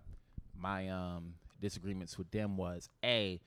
my 0.56 0.90
um 0.90 1.34
disagreements 1.60 2.18
with 2.18 2.30
them 2.31 2.58
was 2.58 2.90
a 3.04 3.40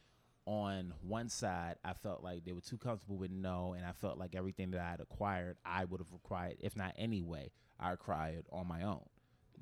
on 0.47 0.95
one 1.03 1.29
side 1.29 1.77
I 1.85 1.93
felt 1.93 2.23
like 2.23 2.45
they 2.45 2.53
were 2.53 2.61
too 2.61 2.79
comfortable 2.79 3.17
with 3.17 3.31
no, 3.31 3.75
and 3.77 3.85
I 3.85 3.93
felt 3.93 4.19
like 4.19 4.35
everything 4.35 4.71
that 4.73 4.81
I 4.81 4.91
had 4.91 5.01
acquired 5.01 5.57
I 5.65 5.85
would 5.85 6.01
have 6.01 6.13
required, 6.13 6.57
if 6.61 6.77
not 6.77 6.95
anyway, 6.97 7.51
I 7.79 7.93
acquired 7.93 8.45
on 8.53 8.67
my 8.67 8.83
own. 8.83 9.05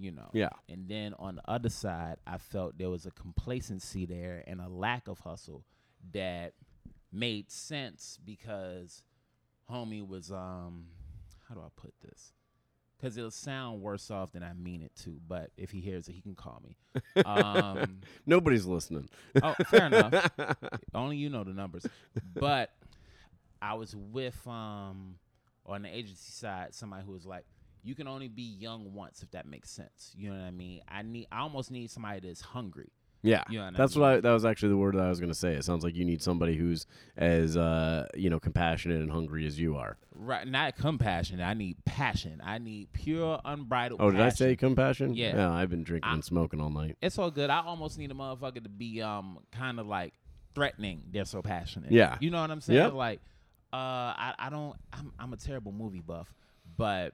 You 0.01 0.13
know. 0.13 0.31
Yeah. 0.33 0.51
And 0.69 0.89
then 0.89 1.15
on 1.19 1.37
the 1.37 1.51
other 1.51 1.69
side, 1.69 2.19
I 2.25 2.39
felt 2.39 2.79
there 2.79 2.89
was 2.89 3.05
a 3.05 3.11
complacency 3.11 4.07
there 4.07 4.45
and 4.47 4.61
a 4.61 4.69
lack 4.69 5.09
of 5.09 5.19
hustle 5.19 5.65
that 6.13 6.53
made 7.11 7.51
sense 7.51 8.19
because 8.25 9.03
homie 9.69 10.07
was 10.07 10.31
um 10.31 10.87
how 11.49 11.55
do 11.55 11.61
I 11.63 11.69
put 11.75 11.95
this? 12.03 12.33
Because 12.99 13.17
it'll 13.17 13.31
sound 13.31 13.81
worse 13.81 14.11
off 14.11 14.33
than 14.33 14.43
I 14.43 14.53
mean 14.55 14.83
it 14.83 14.91
to, 15.05 15.21
but 15.29 15.51
if 15.57 15.71
he 15.71 15.81
hears 15.81 16.09
it, 16.09 16.13
he 16.13 16.21
can 16.21 16.35
call 16.35 16.63
me. 16.65 16.77
Um, 17.25 18.01
Nobody's 18.27 18.67
listening. 18.67 19.09
oh, 19.43 19.55
fair 19.67 19.87
enough. 19.87 20.31
Only 20.95 21.17
you 21.17 21.31
know 21.31 21.45
the 21.45 21.53
numbers. 21.53 21.87
But 22.35 22.71
I 23.63 23.75
was 23.75 23.95
with 23.95 24.41
um 24.47 25.17
on 25.67 25.83
the 25.83 25.89
agency 25.89 26.33
side 26.33 26.75
somebody 26.75 27.05
who 27.05 27.13
was 27.13 27.27
like, 27.27 27.45
you 27.85 27.95
can 27.95 28.09
only 28.09 28.29
be 28.29 28.43
young 28.43 28.95
once 28.95 29.23
if 29.23 29.31
that 29.33 29.47
makes 29.47 29.71
sense. 29.71 30.13
You 30.17 30.31
know 30.31 30.37
what 30.37 30.47
I 30.47 30.51
mean? 30.51 30.83
I 30.89 31.03
need 31.03 31.29
I 31.31 31.41
almost 31.41 31.71
need 31.71 31.91
somebody 31.91 32.21
that's 32.21 32.41
hungry. 32.41 32.91
Yeah. 33.23 33.43
You 33.51 33.59
know 33.59 33.65
what 33.67 33.75
I 33.75 33.77
That's 33.79 33.97
mean? 33.97 34.03
what 34.03 34.11
I 34.13 34.21
that 34.21 34.31
was 34.33 34.45
actually 34.45 34.69
the 34.71 34.77
word 34.77 34.95
that 34.95 35.03
I 35.03 35.09
was 35.09 35.19
gonna 35.21 35.35
say. 35.35 35.55
It 35.55 35.65
sounds 35.65 35.83
like 35.85 35.95
you 35.97 36.05
need 36.05 36.23
somebody 36.23 36.57
who's 36.57 36.87
as 37.17 37.57
uh 37.57 38.07
you 38.15 38.31
know 38.31 38.39
compassionate 38.39 39.01
and 39.01 39.11
hungry 39.11 39.45
as 39.47 39.59
you 39.59 39.77
are. 39.77 39.97
Right, 40.15 40.47
not 40.47 40.77
compassion. 40.77 41.41
I 41.41 41.55
need 41.55 41.85
passion. 41.85 42.41
I 42.45 42.59
need 42.59 42.93
pure, 42.93 43.41
unbridled. 43.45 44.01
Oh, 44.01 44.11
did 44.11 44.21
I 44.21 44.29
say 44.31 44.55
compassion? 44.57 45.15
Yeah. 45.15 45.51
I've 45.53 45.71
been 45.71 45.83
drinking 45.85 46.09
I- 46.11 46.15
and 46.15 46.25
smoking 46.25 46.61
all 46.61 46.71
night. 46.71 46.97
It's 47.03 47.19
all 47.19 47.31
good. 47.31 47.51
I 47.51 47.61
almost 47.61 47.99
need 47.99 48.11
a 48.11 48.15
motherfucker 48.15 48.63
to 48.63 48.69
be 48.69 49.03
um 49.03 49.39
kind 49.53 49.81
of 49.81 49.87
like 49.87 50.15
threatening. 50.55 51.03
They're 51.11 51.25
so 51.25 51.43
passionate. 51.43 51.91
Yeah. 51.93 52.17
you 52.21 52.31
know 52.31 52.41
what 52.41 52.51
I'm 52.51 52.61
saying? 52.61 52.79
Yep. 52.79 52.93
Like, 52.95 53.21
uh, 53.73 53.77
I 53.77 54.35
I 54.39 54.51
don't. 54.51 54.77
I'm 54.93 55.13
I'm 55.19 55.33
a 55.33 55.37
terrible 55.37 55.73
movie 55.73 56.01
buff, 56.01 56.33
but 56.77 57.13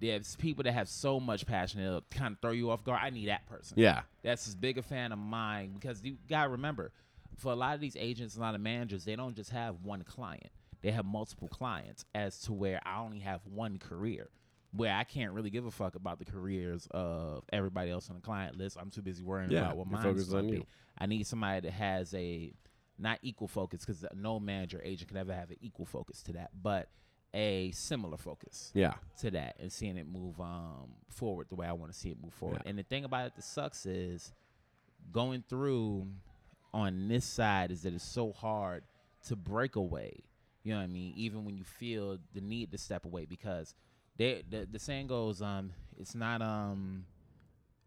there's 0.00 0.36
people 0.36 0.62
that 0.64 0.72
have 0.72 0.88
so 0.88 1.18
much 1.18 1.44
passion 1.46 1.80
it'll 1.80 2.02
kind 2.10 2.32
of 2.32 2.40
throw 2.40 2.52
you 2.52 2.70
off 2.70 2.84
guard. 2.84 3.00
I 3.02 3.10
need 3.10 3.28
that 3.28 3.46
person. 3.46 3.78
Yeah. 3.78 4.02
that's 4.22 4.46
as 4.48 4.54
big 4.54 4.78
a 4.78 4.82
fan 4.82 5.12
of 5.12 5.18
mine 5.18 5.72
because 5.74 6.02
you 6.04 6.16
gotta 6.28 6.48
remember, 6.50 6.92
for 7.36 7.52
a 7.52 7.56
lot 7.56 7.74
of 7.74 7.80
these 7.80 7.96
agents, 7.98 8.36
a 8.36 8.40
lot 8.40 8.54
of 8.54 8.60
managers, 8.60 9.04
they 9.04 9.16
don't 9.16 9.34
just 9.34 9.50
have 9.50 9.76
one 9.82 10.02
client. 10.02 10.50
They 10.82 10.92
have 10.92 11.04
multiple 11.04 11.48
clients. 11.48 12.04
As 12.14 12.38
to 12.42 12.52
where 12.52 12.80
I 12.86 13.00
only 13.00 13.18
have 13.20 13.40
one 13.46 13.78
career, 13.78 14.28
where 14.72 14.94
I 14.94 15.02
can't 15.04 15.32
really 15.32 15.50
give 15.50 15.66
a 15.66 15.70
fuck 15.70 15.94
about 15.96 16.18
the 16.18 16.24
careers 16.24 16.86
of 16.92 17.42
everybody 17.52 17.90
else 17.90 18.08
on 18.10 18.16
the 18.16 18.22
client 18.22 18.56
list. 18.56 18.76
I'm 18.80 18.90
too 18.90 19.02
busy 19.02 19.22
worrying 19.24 19.50
Yeah, 19.50 19.60
about 19.66 19.76
what 19.78 19.86
mine's 19.90 20.24
gonna 20.26 20.38
on 20.44 20.50
be. 20.50 20.56
you. 20.58 20.66
I 20.98 21.06
need 21.06 21.26
somebody 21.26 21.60
that 21.62 21.72
has 21.72 22.14
a 22.14 22.52
not 22.98 23.18
equal 23.22 23.48
focus 23.48 23.84
because 23.84 24.04
no 24.14 24.38
manager 24.40 24.80
agent 24.84 25.08
can 25.08 25.16
ever 25.16 25.32
have 25.32 25.50
an 25.50 25.56
equal 25.60 25.86
focus 25.86 26.22
to 26.24 26.32
that, 26.34 26.50
but 26.60 26.88
a 27.34 27.70
similar 27.72 28.16
focus 28.16 28.70
Yeah. 28.74 28.94
to 29.20 29.30
that 29.32 29.56
and 29.60 29.70
seeing 29.70 29.96
it 29.98 30.06
move 30.06 30.40
um 30.40 30.94
forward 31.10 31.48
the 31.50 31.54
way 31.56 31.66
I 31.66 31.72
want 31.72 31.92
to 31.92 31.98
see 31.98 32.10
it 32.10 32.16
move 32.22 32.32
forward. 32.32 32.62
Yeah. 32.64 32.70
And 32.70 32.78
the 32.78 32.82
thing 32.82 33.04
about 33.04 33.26
it 33.26 33.36
that 33.36 33.44
sucks 33.44 33.84
is 33.86 34.32
going 35.12 35.44
through 35.48 36.06
on 36.72 37.08
this 37.08 37.24
side 37.24 37.70
is 37.70 37.82
that 37.82 37.92
it's 37.94 38.04
so 38.04 38.32
hard 38.32 38.84
to 39.26 39.36
break 39.36 39.76
away. 39.76 40.24
You 40.62 40.72
know 40.72 40.78
what 40.78 40.84
I 40.84 40.88
mean? 40.88 41.12
Even 41.16 41.44
when 41.44 41.56
you 41.56 41.64
feel 41.64 42.18
the 42.34 42.40
need 42.40 42.72
to 42.72 42.78
step 42.78 43.04
away 43.04 43.24
because 43.26 43.74
they 44.16 44.42
the, 44.48 44.66
the 44.70 44.78
saying 44.78 45.06
goes 45.06 45.40
um 45.42 45.72
it's 45.98 46.14
not 46.14 46.40
um 46.42 47.04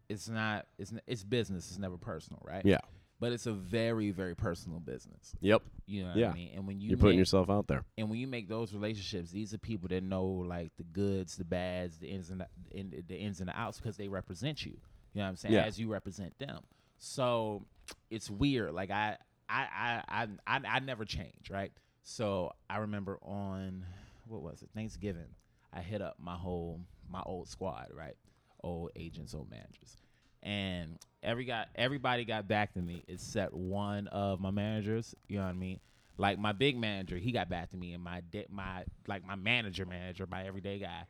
it's 0.08 0.28
not 0.28 0.66
it's 0.78 0.92
it's 1.06 1.24
business, 1.24 1.68
it's 1.68 1.78
never 1.78 1.96
personal, 1.96 2.40
right? 2.44 2.64
Yeah. 2.64 2.80
But 3.22 3.30
it's 3.32 3.46
a 3.46 3.52
very 3.52 4.10
very 4.10 4.34
personal 4.34 4.80
business. 4.80 5.32
Yep. 5.40 5.62
You 5.86 6.02
know 6.02 6.08
what 6.08 6.16
Yeah. 6.16 6.30
I 6.30 6.34
mean? 6.34 6.50
And 6.56 6.66
when 6.66 6.80
you 6.80 6.88
You're 6.88 6.98
putting 6.98 7.18
yourself 7.18 7.48
out 7.48 7.68
there. 7.68 7.84
and 7.96 8.10
when 8.10 8.18
you 8.18 8.26
make 8.26 8.48
those 8.48 8.74
relationships, 8.74 9.30
these 9.30 9.54
are 9.54 9.58
people 9.58 9.88
that 9.90 10.02
know 10.02 10.24
like 10.24 10.72
the 10.76 10.82
goods, 10.82 11.36
the 11.36 11.44
bads, 11.44 11.98
the 11.98 12.08
ins 12.08 12.30
and 12.30 12.40
the, 12.40 12.48
in, 12.72 13.04
the 13.06 13.14
ins 13.16 13.38
and 13.38 13.48
the 13.48 13.56
outs 13.56 13.78
because 13.78 13.96
they 13.96 14.08
represent 14.08 14.66
you. 14.66 14.72
You 14.72 15.18
know 15.20 15.22
what 15.22 15.28
I'm 15.28 15.36
saying? 15.36 15.54
Yeah. 15.54 15.62
As 15.64 15.78
you 15.78 15.86
represent 15.88 16.36
them. 16.40 16.62
So 16.98 17.64
it's 18.10 18.28
weird. 18.28 18.72
Like 18.74 18.90
I, 18.90 19.16
I, 19.48 19.62
I, 19.72 20.02
I, 20.08 20.28
I, 20.56 20.60
I 20.76 20.80
never 20.80 21.04
change, 21.04 21.48
right? 21.50 21.70
So 22.02 22.52
I 22.68 22.78
remember 22.78 23.18
on 23.22 23.84
what 24.26 24.42
was 24.42 24.62
it 24.62 24.70
Thanksgiving, 24.74 25.28
I 25.72 25.80
hit 25.80 26.02
up 26.02 26.16
my 26.18 26.34
whole 26.34 26.80
my 27.08 27.22
old 27.24 27.48
squad, 27.48 27.88
right? 27.94 28.16
Old 28.64 28.90
agents, 28.96 29.34
old 29.34 29.50
managers, 29.50 29.96
and 30.42 30.98
every 31.22 31.44
got 31.44 31.68
everybody 31.74 32.24
got 32.24 32.48
back 32.48 32.74
to 32.74 32.80
me 32.82 33.02
except 33.08 33.52
one 33.54 34.08
of 34.08 34.40
my 34.40 34.50
managers. 34.50 35.14
You 35.28 35.38
know 35.38 35.44
what 35.44 35.50
I 35.50 35.54
mean? 35.54 35.80
Like 36.18 36.38
my 36.38 36.52
big 36.52 36.76
manager, 36.78 37.16
he 37.16 37.32
got 37.32 37.48
back 37.48 37.70
to 37.70 37.76
me, 37.76 37.94
and 37.94 38.02
my 38.02 38.22
my 38.50 38.84
like 39.06 39.26
my 39.26 39.34
manager 39.34 39.86
manager, 39.86 40.26
my 40.30 40.44
everyday 40.44 40.78
guy, 40.78 41.04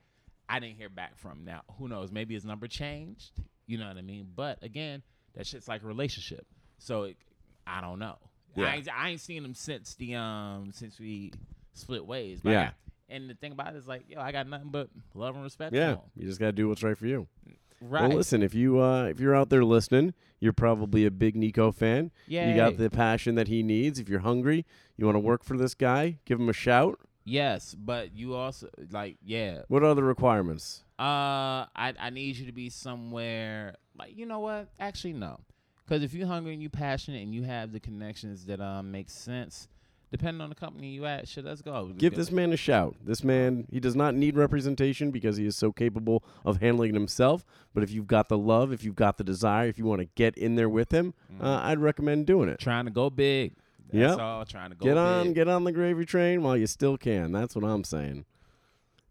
I 0.48 0.60
didn't 0.60 0.76
hear 0.76 0.88
back 0.88 1.18
from. 1.18 1.44
Now 1.44 1.62
who 1.78 1.88
knows? 1.88 2.12
Maybe 2.12 2.34
his 2.34 2.44
number 2.44 2.66
changed. 2.68 3.32
You 3.66 3.78
know 3.78 3.88
what 3.88 3.96
I 3.96 4.02
mean? 4.02 4.28
But 4.34 4.62
again, 4.62 5.02
that 5.34 5.46
shit's 5.46 5.68
like 5.68 5.82
a 5.82 5.86
relationship. 5.86 6.46
So 6.78 7.04
it, 7.04 7.16
I 7.66 7.80
don't 7.80 7.98
know. 7.98 8.16
Yeah. 8.56 8.66
I, 8.66 8.74
ain't, 8.76 8.88
I 8.94 9.08
ain't 9.10 9.20
seen 9.20 9.44
him 9.44 9.54
since 9.54 9.94
the 9.94 10.14
um 10.16 10.70
since 10.72 10.98
we 11.00 11.32
split 11.74 12.04
ways. 12.06 12.40
But 12.42 12.50
Yeah. 12.50 12.64
got- 12.64 12.74
and 13.08 13.28
the 13.28 13.34
thing 13.34 13.52
about 13.52 13.74
it 13.74 13.76
is 13.76 13.86
like, 13.86 14.04
yo, 14.08 14.20
I 14.20 14.32
got 14.32 14.48
nothing 14.48 14.70
but 14.70 14.88
love 15.14 15.34
and 15.34 15.44
respect. 15.44 15.74
Yeah. 15.74 15.96
You 16.16 16.26
just 16.26 16.40
got 16.40 16.46
to 16.46 16.52
do 16.52 16.68
what's 16.68 16.82
right 16.82 16.96
for 16.96 17.06
you. 17.06 17.26
Right. 17.82 18.08
Well, 18.08 18.16
listen, 18.16 18.42
if 18.42 18.54
you 18.54 18.80
uh, 18.80 19.04
if 19.06 19.18
you're 19.18 19.34
out 19.34 19.50
there 19.50 19.64
listening, 19.64 20.14
you're 20.38 20.52
probably 20.52 21.04
a 21.04 21.10
big 21.10 21.34
Neko 21.34 21.74
fan. 21.74 22.12
Yeah. 22.26 22.48
You 22.48 22.56
got 22.56 22.76
the 22.76 22.90
passion 22.90 23.34
that 23.34 23.48
he 23.48 23.62
needs. 23.62 23.98
If 23.98 24.08
you're 24.08 24.20
hungry, 24.20 24.64
you 24.96 25.04
want 25.04 25.16
to 25.16 25.20
work 25.20 25.42
for 25.44 25.56
this 25.56 25.74
guy, 25.74 26.18
give 26.24 26.38
him 26.38 26.48
a 26.48 26.52
shout. 26.52 27.00
Yes, 27.24 27.74
but 27.74 28.16
you 28.16 28.34
also 28.34 28.68
like 28.90 29.16
yeah. 29.24 29.62
What 29.68 29.82
are 29.82 29.94
the 29.94 30.02
requirements? 30.02 30.84
Uh, 30.98 31.66
I 31.74 31.94
I 31.98 32.10
need 32.10 32.36
you 32.36 32.46
to 32.46 32.52
be 32.52 32.70
somewhere 32.70 33.76
like 33.98 34.16
you 34.16 34.26
know 34.26 34.40
what? 34.40 34.68
Actually, 34.78 35.14
no, 35.14 35.40
because 35.84 36.02
if 36.02 36.14
you're 36.14 36.26
hungry 36.26 36.52
and 36.52 36.62
you're 36.62 36.70
passionate 36.70 37.22
and 37.22 37.34
you 37.34 37.42
have 37.44 37.72
the 37.72 37.80
connections 37.80 38.46
that 38.46 38.60
um 38.60 38.90
make 38.90 39.10
sense, 39.10 39.68
depending 40.12 40.40
on 40.40 40.48
the 40.50 40.54
company 40.54 40.90
you 40.90 41.04
at, 41.06 41.26
shit, 41.26 41.44
let's 41.44 41.60
go. 41.62 41.82
Let's 41.88 41.98
Give 41.98 42.12
go. 42.12 42.16
this 42.18 42.30
man 42.30 42.52
a 42.52 42.56
shout. 42.56 42.94
This 43.04 43.24
man, 43.24 43.66
he 43.72 43.80
does 43.80 43.96
not 43.96 44.14
need 44.14 44.36
representation 44.36 45.10
because 45.10 45.36
he 45.38 45.46
is 45.46 45.56
so 45.56 45.72
capable 45.72 46.22
of 46.44 46.60
handling 46.60 46.90
it 46.90 46.94
himself. 46.94 47.44
But 47.74 47.82
if 47.82 47.90
you've 47.90 48.06
got 48.06 48.28
the 48.28 48.38
love, 48.38 48.72
if 48.72 48.84
you've 48.84 48.94
got 48.94 49.18
the 49.18 49.24
desire, 49.24 49.66
if 49.66 49.78
you 49.78 49.84
want 49.86 50.02
to 50.02 50.08
get 50.14 50.36
in 50.38 50.54
there 50.54 50.68
with 50.68 50.92
him, 50.92 51.14
Mm-hmm. 51.32 51.44
uh, 51.44 51.60
I'd 51.62 51.80
recommend 51.80 52.26
doing 52.26 52.48
it. 52.48 52.60
trying 52.60 52.84
to 52.84 52.90
go 52.92 53.10
big. 53.10 53.54
That's 53.90 54.12
Yep. 54.12 54.18
all. 54.20 54.44
Trying 54.44 54.70
to 54.70 54.76
go 54.76 54.84
Get 54.84 54.96
on, 54.96 55.24
big. 55.28 55.34
get 55.34 55.48
on 55.48 55.64
the 55.64 55.72
gravy 55.72 56.04
train 56.04 56.42
while 56.42 56.56
you 56.56 56.66
still 56.68 56.96
can. 56.96 57.32
That's 57.32 57.54
what 57.56 57.64
I'm 57.64 57.82
saying. 57.84 58.24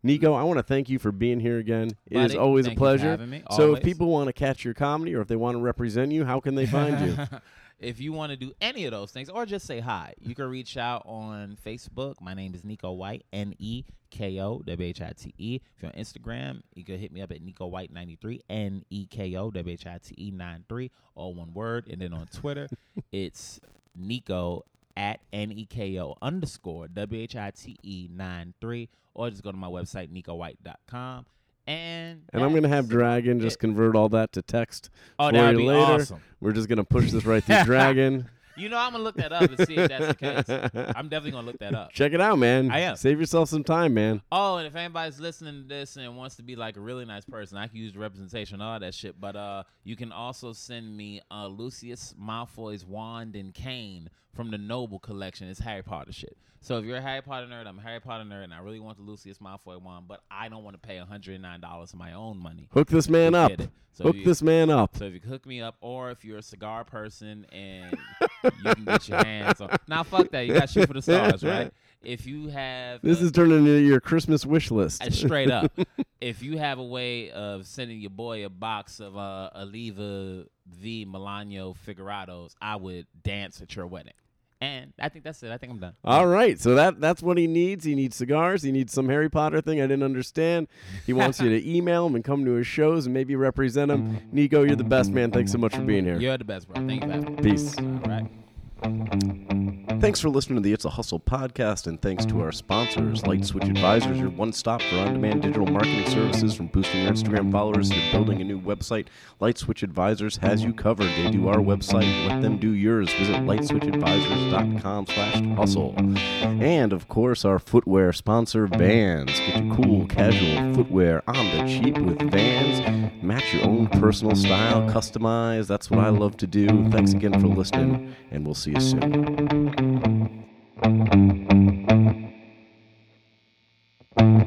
Neko, 0.04 0.36
I 0.36 0.42
want 0.44 0.58
to 0.58 0.64
thank 0.64 0.90
you 0.90 0.98
for 0.98 1.12
being 1.12 1.40
here 1.40 1.60
again. 1.60 1.92
It 2.10 2.18
is 2.18 2.22
Buddy, 2.30 2.38
always 2.38 2.66
thank 2.66 2.72
a 2.72 2.74
you 2.74 2.78
for 2.78 2.80
pleasure. 2.80 3.10
having 3.12 3.30
me. 3.30 3.44
So, 3.52 3.64
Always. 3.66 3.78
if 3.80 3.84
people 3.84 4.08
want 4.08 4.28
to 4.28 4.34
catch 4.34 4.66
your 4.66 4.74
comedy 4.74 5.14
or 5.14 5.22
if 5.22 5.28
they 5.28 5.36
want 5.36 5.58
to 5.58 5.62
represent 5.62 6.12
you, 6.12 6.26
how 6.26 6.40
can 6.40 6.56
they 6.56 6.66
find 6.66 7.00
you? 7.08 7.18
if 7.82 8.00
you 8.00 8.14
want 8.14 8.30
to 8.32 8.38
do 8.38 8.54
any 8.62 8.86
of 8.86 8.92
those 8.92 9.12
things 9.12 9.28
or 9.28 9.46
just 9.46 9.66
say 9.66 9.80
hi, 9.80 10.14
you 10.20 10.36
can 10.36 10.46
reach 10.46 10.78
out 10.78 11.02
on 11.06 11.58
Facebook. 11.66 12.22
My 12.22 12.34
name 12.34 12.54
is 12.54 12.62
Neko 12.62 12.96
White, 12.96 13.26
N 13.34 13.56
E 13.58 13.84
K 14.12 14.40
O 14.40 14.60
W 14.60 14.88
H 14.88 15.02
I 15.02 15.14
T 15.18 15.34
E. 15.38 15.60
If 15.76 15.82
you're 15.82 15.92
on 15.92 16.00
Instagram, 16.00 16.62
you 16.76 16.86
can 16.86 17.00
hit 17.00 17.12
me 17.12 17.22
up 17.22 17.32
at 17.32 17.44
Neko 17.44 17.70
White 17.70 17.92
93, 17.92 18.42
N 18.50 18.86
E 18.92 19.08
K 19.08 19.36
O 19.36 19.50
W 19.50 19.74
H 19.74 19.88
I 19.88 19.98
T 19.98 20.14
E 20.18 20.32
93, 20.32 20.92
all 21.16 21.34
one 21.34 21.54
word. 21.54 21.88
And 21.90 22.02
then 22.02 22.14
on 22.14 22.28
Twitter, 22.28 22.70
it's 23.12 23.60
Neko 24.00 24.62
at 24.96 25.20
N 25.34 25.52
E 25.52 25.66
K 25.66 26.00
O 26.00 26.16
underscore 26.22 26.88
W 26.88 27.22
H 27.24 27.36
I 27.36 27.52
T 27.52 27.78
E 27.82 28.08
93, 28.14 28.90
or 29.16 29.30
just 29.32 29.44
go 29.44 29.52
to 29.52 29.58
my 29.58 29.68
website, 29.68 30.10
nekowhite.com. 30.10 31.26
And, 31.68 32.24
And 32.34 32.44
I'm 32.44 32.50
going 32.52 32.64
to 32.64 32.70
have 32.70 32.90
Dragon 32.90 33.40
just 33.40 33.58
it. 33.58 33.60
convert 33.60 33.96
all 33.96 34.10
that 34.10 34.32
to 34.34 34.42
text 34.42 34.90
Oh, 35.20 35.30
for 35.30 35.36
you 35.52 35.58
be 35.60 35.68
later. 35.68 35.80
awesome. 35.80 36.22
We're 36.40 36.54
just 36.54 36.68
going 36.68 36.78
to 36.78 36.84
push 36.84 37.12
this 37.12 37.26
right 37.26 37.44
through 37.44 37.64
Dragon. 37.66 38.28
You 38.58 38.70
know, 38.70 38.78
I'm 38.78 38.92
gonna 38.92 39.04
look 39.04 39.16
that 39.18 39.32
up 39.32 39.50
and 39.50 39.68
see 39.68 39.76
if 39.76 39.90
that's 39.90 40.08
the 40.08 40.14
case. 40.16 40.94
I'm 40.96 41.08
definitely 41.10 41.32
gonna 41.32 41.48
look 41.48 41.60
that 41.60 41.74
up. 41.74 41.92
Check 41.92 42.14
it 42.14 42.22
out, 42.22 42.38
man. 42.38 42.70
I 42.72 42.80
am. 42.82 42.96
Save 42.96 43.20
yourself 43.20 43.50
some 43.50 43.64
time, 43.64 43.94
man. 43.94 44.22
Oh, 44.32 44.58
and 44.58 44.68
if 44.68 44.76
anybody's 44.76 45.20
listening 45.20 45.62
to 45.64 45.68
this 45.68 45.96
and 45.96 46.18
wants 46.18 46.36
to 46.36 46.44
be 46.44 46.56
like 46.56 46.78
a 46.78 46.82
really 46.82 47.06
nice 47.06 47.26
person, 47.26 47.58
I 47.58 47.68
can 47.68 47.78
use 47.78 47.94
the 47.94 48.00
representation, 48.00 48.62
all 48.62 48.80
that 48.80 48.94
shit. 48.94 49.20
But 49.20 49.36
uh, 49.36 49.64
you 49.84 49.96
can 49.96 50.12
also 50.12 50.54
send 50.54 50.96
me 50.96 51.22
uh, 51.32 51.48
Lucius 51.48 52.14
Malfoy's 52.22 52.86
wand 52.86 53.36
and 53.36 53.54
cane 53.54 54.10
from 54.36 54.52
the 54.52 54.58
Noble 54.58 55.00
collection. 55.00 55.48
It's 55.48 55.60
Harry 55.60 55.84
Potter 55.84 56.12
shit. 56.12 56.38
So 56.64 56.78
if 56.78 56.86
you're 56.86 56.98
a 56.98 57.02
Harry 57.02 57.22
Potter 57.22 57.48
nerd, 57.48 57.66
I'm 57.66 57.80
a 57.80 57.82
Harry 57.82 58.00
Potter 58.00 58.24
nerd, 58.24 58.44
and 58.44 58.54
I 58.54 58.60
really 58.60 58.80
want 58.80 58.98
the 58.98 59.04
Lucius 59.04 59.40
Malfoy 59.40 59.82
wand, 59.82 60.06
but 60.08 60.22
I 60.30 60.48
don't 60.48 60.64
want 60.64 60.80
to 60.80 60.88
pay 60.88 61.00
109 61.00 61.60
dollars 61.60 61.94
of 61.94 61.98
my 62.00 62.14
own 62.14 62.38
money. 62.38 62.68
Hook 62.72 62.88
this 62.90 63.10
man 63.10 63.34
up. 63.34 63.52
So 63.94 64.06
Hook 64.06 64.18
you- 64.18 64.26
this 64.26 64.42
man 64.44 64.70
up. 64.70 64.96
So 64.96 65.06
if 65.06 65.14
you 65.16 65.20
hook 65.22 65.46
me 65.48 65.60
up, 65.62 65.76
or 65.82 66.12
if 66.12 66.24
you're 66.24 66.38
a 66.38 66.44
cigar 66.44 66.84
person 66.84 67.46
and 67.52 67.98
you 68.44 68.74
can 68.76 68.86
get 68.86 69.08
your 69.08 69.24
hands 69.24 69.62
on. 69.62 69.76
Now 69.88 70.04
fuck 70.04 70.30
that, 70.32 70.46
you 70.46 70.54
got 70.54 70.68
to 70.68 70.74
shoot 70.74 70.88
for 70.88 70.94
the 70.94 71.02
stars, 71.02 71.44
right? 71.44 71.72
If 72.04 72.26
you 72.26 72.48
have 72.48 73.02
This 73.02 73.22
uh, 73.22 73.26
is 73.26 73.32
turning 73.32 73.60
into 73.60 73.78
your 73.80 74.00
Christmas 74.00 74.46
wish 74.46 74.72
list. 74.72 75.04
straight 75.14 75.52
up, 75.52 75.72
if 76.22 76.42
you 76.42 76.58
have 76.58 76.80
a 76.80 76.84
way 76.84 77.30
of 77.30 77.68
sending 77.68 78.00
your 78.00 78.10
boy 78.10 78.44
a 78.46 78.50
box 78.50 79.00
of 79.00 79.16
uh, 79.16 79.52
Oliva 79.56 80.46
V 80.68 81.06
Melanio 81.06 81.76
Figurados, 81.88 82.56
I 82.60 82.76
would 82.78 83.06
dance 83.24 83.62
at 83.62 83.76
your 83.76 83.86
wedding. 83.86 84.14
And 84.62 84.94
I 85.00 85.10
think 85.10 85.26
that's 85.26 85.42
it. 85.42 85.52
I 85.52 85.58
think 85.58 85.72
I'm 85.74 85.80
done. 85.80 85.94
All 86.06 86.28
right, 86.28 86.60
so 86.60 86.76
that 86.76 87.02
that's 87.02 87.24
what 87.24 87.40
he 87.40 87.48
needs. 87.48 87.84
He 87.84 87.96
needs 87.96 88.16
cigars. 88.16 88.62
He 88.62 88.72
needs 88.72 88.94
some 88.94 89.10
Harry 89.10 89.28
Potter 89.28 89.60
thing 89.60 89.82
I 89.82 89.88
didn't 89.88 90.04
understand. 90.04 90.68
He 91.06 91.14
wants 91.14 91.42
you 91.42 91.50
to 91.50 91.68
email 91.76 92.06
him 92.06 92.14
and 92.14 92.24
come 92.24 92.46
to 92.46 92.52
his 92.52 92.68
shows 92.68 93.08
and 93.08 93.14
maybe 93.14 93.36
represent 93.36 93.90
him. 93.90 94.22
Neko, 94.32 94.68
you're 94.68 94.76
the 94.76 94.84
best 94.84 95.10
man. 95.12 95.32
Thanks 95.32 95.52
so 95.52 95.58
much 95.58 95.74
for 95.76 95.82
being 95.82 96.06
here. 96.06 96.20
You're 96.20 96.38
the 96.38 96.46
best, 96.46 96.68
bro. 96.68 96.76
Thank 96.88 97.04
you 97.04 97.10
me. 97.10 97.42
Peace. 97.42 97.76
All 97.80 98.02
right. 98.06 99.88
Thanks 100.02 100.20
for 100.20 100.30
listening 100.30 100.56
to 100.56 100.62
the 100.62 100.74
It's 100.74 100.84
a 100.84 100.90
Hustle 100.90 101.20
podcast, 101.20 101.86
and 101.86 102.02
thanks 102.02 102.26
to 102.26 102.42
our 102.42 102.52
sponsors, 102.52 103.28
Light 103.28 103.46
Switch 103.46 103.66
Advisors, 103.66 104.18
your 104.18 104.32
one 104.32 104.52
stop 104.52 104.82
for 104.82 104.96
on 104.96 105.14
demand 105.14 105.44
digital 105.44 105.68
marketing 105.68 106.08
services 106.08 106.56
from 106.56 106.68
boosting 106.68 107.04
your 107.04 107.12
Instagram 107.12 107.52
followers 107.52 107.92
to 107.92 108.12
building 108.12 108.42
a 108.42 108.44
new 108.44 108.60
website. 108.60 109.06
Light 109.40 109.60
Switch 109.60 109.84
Advisors 109.84 110.38
has 110.38 110.64
you 110.64 110.74
covered. 110.74 111.06
They 111.06 111.30
do 111.30 111.48
our 111.50 111.58
website, 111.58 112.28
let 112.28 112.42
them 112.42 112.58
do 112.58 112.72
yours. 112.72 113.14
Visit 113.14 113.36
lightswitchadvisors.com 113.44 115.06
slash 115.06 115.46
hustle. 115.56 115.94
And 115.98 116.94
of 116.94 117.08
course, 117.08 117.46
our 117.46 117.60
footwear 117.60 118.12
sponsor, 118.12 118.66
Vans. 118.66 119.30
Get 119.32 119.64
your 119.64 119.76
cool, 119.76 120.08
casual 120.08 120.74
footwear 120.74 121.22
on 121.28 121.46
the 121.56 121.68
cheap 121.68 122.00
with 122.00 122.20
Vans. 122.32 123.22
Match 123.22 123.54
your 123.54 123.68
own 123.68 123.86
personal 123.88 124.36
style, 124.36 124.82
customize. 124.90 125.68
That's 125.68 125.92
what 125.92 126.00
I 126.00 126.10
love 126.10 126.38
to 126.38 126.48
do. 126.48 126.90
Thanks 126.90 127.14
again 127.14 127.40
for 127.40 127.48
listening, 127.48 128.16
and 128.32 128.44
we'll 128.44 128.56
see 128.56 128.72
you 128.72 128.80
soon. 128.80 129.91
Thank 130.00 130.32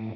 you. 0.03 0.14